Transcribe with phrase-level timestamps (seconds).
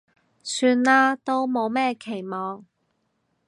[0.41, 2.65] 算啦，都冇咩期望